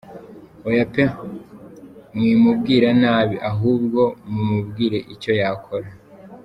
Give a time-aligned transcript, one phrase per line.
[0.67, 1.03] Oya pe
[2.15, 5.89] mwimubwira nabi ahubwo mumubwire icyo yakora.